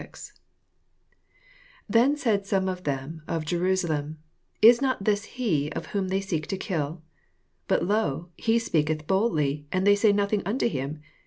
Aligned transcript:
25 0.01 0.33
Tlien 1.93 2.17
said 2.17 2.47
some 2.47 2.67
of 2.67 2.79
thorn 2.79 3.21
of 3.27 3.45
Jem 3.45 3.75
salem, 3.75 4.17
Is 4.59 4.81
not 4.81 5.03
this 5.05 5.25
he 5.25 5.71
whom 5.91 6.07
they 6.07 6.21
seek 6.21 6.47
to 6.47 6.57
kill? 6.57 7.03
26 7.67 7.67
Bat, 7.67 7.83
loy 7.85 8.23
he 8.35 8.57
spealcetb 8.57 9.05
boldly, 9.05 9.67
and 9.71 9.85
iliey 9.85 9.97
say 9.99 10.11
nothing 10.11 10.41
unto 10.43 10.67
him. 10.67 11.01